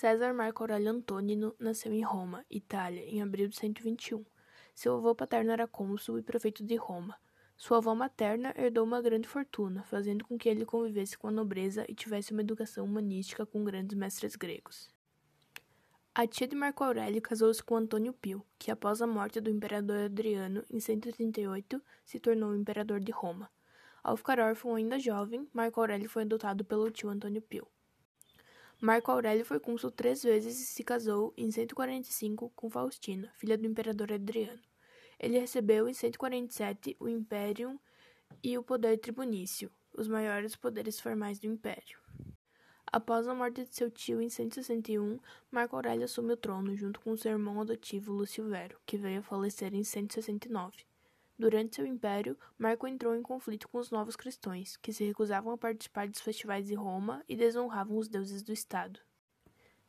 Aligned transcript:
César 0.00 0.32
Marco 0.32 0.62
Aurélio 0.62 0.92
Antônio 0.92 1.56
nasceu 1.58 1.92
em 1.92 2.04
Roma, 2.04 2.46
Itália, 2.48 3.04
em 3.04 3.20
abril 3.20 3.48
de 3.48 3.56
121. 3.56 4.24
Seu 4.72 4.94
avô 4.94 5.12
paterno 5.12 5.50
era 5.50 5.66
cônsul 5.66 6.20
e 6.20 6.22
prefeito 6.22 6.62
de 6.62 6.76
Roma. 6.76 7.16
Sua 7.56 7.78
avó 7.78 7.96
materna 7.96 8.54
herdou 8.56 8.84
uma 8.84 9.02
grande 9.02 9.26
fortuna, 9.26 9.82
fazendo 9.82 10.24
com 10.24 10.38
que 10.38 10.48
ele 10.48 10.64
convivesse 10.64 11.18
com 11.18 11.26
a 11.26 11.32
nobreza 11.32 11.84
e 11.88 11.96
tivesse 11.96 12.30
uma 12.30 12.42
educação 12.42 12.84
humanística 12.84 13.44
com 13.44 13.64
grandes 13.64 13.98
mestres 13.98 14.36
gregos. 14.36 14.88
A 16.14 16.28
tia 16.28 16.46
de 16.46 16.54
Marco 16.54 16.84
Aurélio 16.84 17.20
casou-se 17.20 17.60
com 17.60 17.74
Antônio 17.74 18.12
Pio, 18.12 18.46
que 18.56 18.70
após 18.70 19.02
a 19.02 19.06
morte 19.08 19.40
do 19.40 19.50
imperador 19.50 20.04
Adriano 20.04 20.62
em 20.70 20.78
138 20.78 21.82
se 22.04 22.20
tornou 22.20 22.54
imperador 22.54 23.00
de 23.00 23.10
Roma. 23.10 23.50
Ao 24.04 24.16
ficar 24.16 24.38
órfão 24.38 24.76
ainda 24.76 24.96
jovem, 24.96 25.48
Marco 25.52 25.80
Aurélio 25.80 26.08
foi 26.08 26.22
adotado 26.22 26.64
pelo 26.64 26.88
tio 26.88 27.08
Antônio 27.08 27.42
Pio. 27.42 27.66
Marco 28.80 29.10
Aurélio 29.10 29.44
foi 29.44 29.58
cônsul 29.58 29.90
três 29.90 30.22
vezes 30.22 30.60
e 30.60 30.64
se 30.64 30.84
casou 30.84 31.34
em 31.36 31.50
145 31.50 32.52
com 32.54 32.70
Faustina, 32.70 33.28
filha 33.36 33.58
do 33.58 33.66
imperador 33.66 34.12
Adriano. 34.12 34.62
Ele 35.18 35.36
recebeu 35.36 35.88
em 35.88 35.92
147 35.92 36.96
o 37.00 37.08
Imperium 37.08 37.76
e 38.40 38.56
o 38.56 38.62
poder 38.62 38.96
tribunício, 38.98 39.68
os 39.92 40.06
maiores 40.06 40.54
poderes 40.54 41.00
formais 41.00 41.40
do 41.40 41.48
Império. 41.48 41.98
Após 42.86 43.26
a 43.26 43.34
morte 43.34 43.64
de 43.64 43.74
seu 43.74 43.90
tio 43.90 44.22
em 44.22 44.28
161, 44.28 45.18
Marco 45.50 45.74
Aurélio 45.74 46.04
assume 46.04 46.34
o 46.34 46.36
trono 46.36 46.76
junto 46.76 47.00
com 47.00 47.16
seu 47.16 47.32
irmão 47.32 47.60
adotivo 47.60 48.12
Lúcio 48.12 48.48
Vero, 48.48 48.78
que 48.86 48.96
veio 48.96 49.18
a 49.18 49.24
falecer 49.24 49.74
em 49.74 49.82
169. 49.82 50.86
Durante 51.38 51.76
seu 51.76 51.86
império, 51.86 52.36
Marco 52.58 52.88
entrou 52.88 53.14
em 53.14 53.22
conflito 53.22 53.68
com 53.68 53.78
os 53.78 53.92
novos 53.92 54.16
cristãos, 54.16 54.76
que 54.76 54.92
se 54.92 55.04
recusavam 55.04 55.52
a 55.52 55.58
participar 55.58 56.08
dos 56.08 56.20
festivais 56.20 56.66
de 56.66 56.74
Roma 56.74 57.24
e 57.28 57.36
desonravam 57.36 57.96
os 57.96 58.08
deuses 58.08 58.42
do 58.42 58.52
Estado. 58.52 58.98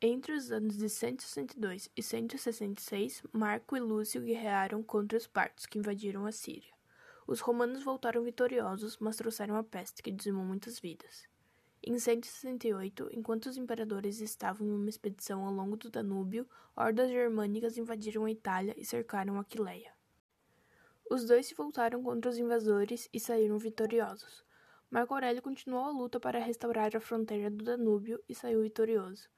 Entre 0.00 0.32
os 0.32 0.52
anos 0.52 0.76
de 0.76 0.88
162 0.88 1.90
e 1.96 2.02
166, 2.02 3.24
Marco 3.32 3.76
e 3.76 3.80
Lúcio 3.80 4.20
guerrearam 4.20 4.84
contra 4.84 5.18
os 5.18 5.26
partos, 5.26 5.66
que 5.66 5.78
invadiram 5.78 6.26
a 6.26 6.32
Síria. 6.32 6.72
Os 7.26 7.40
romanos 7.40 7.82
voltaram 7.82 8.22
vitoriosos, 8.22 8.96
mas 8.98 9.16
trouxeram 9.16 9.56
a 9.56 9.64
peste, 9.64 10.00
que 10.00 10.12
dizimou 10.12 10.44
muitas 10.44 10.78
vidas. 10.78 11.26
Em 11.82 11.98
168, 11.98 13.10
enquanto 13.12 13.46
os 13.46 13.56
imperadores 13.56 14.20
estavam 14.20 14.64
em 14.66 14.72
uma 14.72 14.88
expedição 14.88 15.44
ao 15.44 15.52
longo 15.52 15.76
do 15.76 15.90
Danúbio, 15.90 16.48
hordas 16.76 17.10
germânicas 17.10 17.76
invadiram 17.76 18.24
a 18.26 18.30
Itália 18.30 18.74
e 18.76 18.84
cercaram 18.84 19.40
Aquileia. 19.40 19.92
Os 21.12 21.26
dois 21.26 21.44
se 21.44 21.54
voltaram 21.54 22.02
contra 22.02 22.30
os 22.30 22.38
invasores 22.38 23.06
e 23.12 23.20
saíram 23.20 23.58
vitoriosos. 23.58 24.42
Marco 24.90 25.12
Aurélio 25.12 25.42
continuou 25.42 25.84
a 25.84 25.90
luta 25.90 26.18
para 26.18 26.38
restaurar 26.38 26.96
a 26.96 27.00
fronteira 27.00 27.50
do 27.50 27.62
Danúbio 27.62 28.18
e 28.26 28.34
saiu 28.34 28.62
vitorioso. 28.62 29.28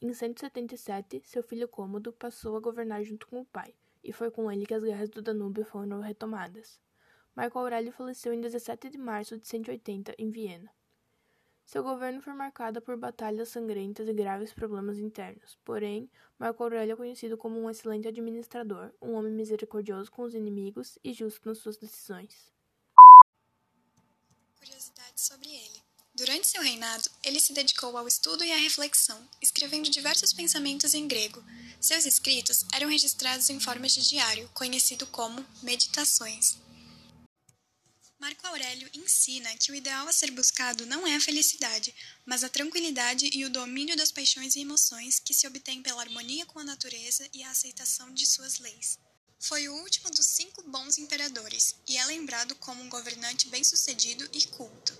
Em 0.00 0.10
177, 0.10 1.20
seu 1.26 1.42
filho 1.42 1.68
Cômodo 1.68 2.14
passou 2.14 2.56
a 2.56 2.60
governar 2.60 3.04
junto 3.04 3.26
com 3.26 3.42
o 3.42 3.44
pai, 3.44 3.74
e 4.02 4.10
foi 4.10 4.30
com 4.30 4.50
ele 4.50 4.64
que 4.64 4.72
as 4.72 4.82
guerras 4.82 5.10
do 5.10 5.20
Danúbio 5.20 5.66
foram 5.66 6.00
retomadas. 6.00 6.80
Marco 7.36 7.58
Aurélio 7.58 7.92
faleceu 7.92 8.32
em 8.32 8.40
17 8.40 8.88
de 8.88 8.96
março 8.96 9.36
de 9.36 9.46
180, 9.46 10.14
em 10.16 10.30
Viena. 10.30 10.72
Seu 11.68 11.82
governo 11.82 12.22
foi 12.22 12.32
marcado 12.32 12.80
por 12.80 12.96
batalhas 12.96 13.50
sangrentas 13.50 14.08
e 14.08 14.12
graves 14.14 14.54
problemas 14.54 14.98
internos. 14.98 15.58
Porém, 15.66 16.10
Marco 16.38 16.62
Aurélio 16.62 16.94
é 16.94 16.96
conhecido 16.96 17.36
como 17.36 17.60
um 17.60 17.68
excelente 17.68 18.08
administrador, 18.08 18.90
um 19.02 19.12
homem 19.12 19.34
misericordioso 19.34 20.10
com 20.10 20.22
os 20.22 20.34
inimigos 20.34 20.98
e 21.04 21.12
justo 21.12 21.46
nas 21.46 21.58
suas 21.58 21.76
decisões. 21.76 22.54
Curiosidades 24.58 25.26
sobre 25.26 25.50
ele. 25.50 25.82
Durante 26.14 26.48
seu 26.48 26.62
reinado, 26.62 27.10
ele 27.22 27.38
se 27.38 27.52
dedicou 27.52 27.98
ao 27.98 28.08
estudo 28.08 28.42
e 28.42 28.50
à 28.50 28.56
reflexão, 28.56 29.22
escrevendo 29.38 29.90
diversos 29.90 30.32
pensamentos 30.32 30.94
em 30.94 31.06
grego. 31.06 31.44
Seus 31.78 32.06
escritos 32.06 32.64
eram 32.72 32.88
registrados 32.88 33.50
em 33.50 33.60
forma 33.60 33.86
de 33.86 34.08
diário, 34.08 34.48
conhecido 34.54 35.06
como 35.08 35.44
Meditações. 35.62 36.66
Marco 38.18 38.48
Aurélio 38.48 38.90
ensina 38.92 39.56
que 39.56 39.70
o 39.70 39.74
ideal 39.76 40.08
a 40.08 40.12
ser 40.12 40.32
buscado 40.32 40.84
não 40.84 41.06
é 41.06 41.14
a 41.14 41.20
felicidade, 41.20 41.94
mas 42.26 42.42
a 42.42 42.48
tranquilidade 42.48 43.30
e 43.32 43.44
o 43.44 43.50
domínio 43.50 43.96
das 43.96 44.10
paixões 44.10 44.56
e 44.56 44.60
emoções 44.60 45.20
que 45.20 45.32
se 45.32 45.46
obtém 45.46 45.80
pela 45.82 46.02
harmonia 46.02 46.44
com 46.46 46.58
a 46.58 46.64
natureza 46.64 47.28
e 47.32 47.44
a 47.44 47.50
aceitação 47.50 48.12
de 48.12 48.26
suas 48.26 48.58
leis. 48.58 48.98
Foi 49.38 49.68
o 49.68 49.74
último 49.76 50.10
dos 50.10 50.26
cinco 50.26 50.62
bons 50.62 50.98
imperadores 50.98 51.76
e 51.86 51.96
é 51.96 52.04
lembrado 52.06 52.56
como 52.56 52.82
um 52.82 52.88
governante 52.88 53.48
bem-sucedido 53.48 54.28
e 54.32 54.44
culto. 54.48 54.97